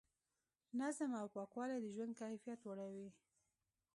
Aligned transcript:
نظم 0.79 1.09
او 1.21 1.25
پاکوالی 1.35 1.77
د 1.81 1.85
ژوند 1.95 2.13
کیفیت 2.21 2.59
لوړوي. 2.63 3.09